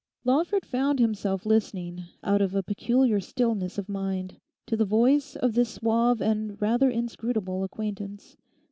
[0.25, 5.53] Lawford found himself listening out of a peculiar stillness of mind to the voice of
[5.53, 8.35] this suave and rather inscrutable acquaintance.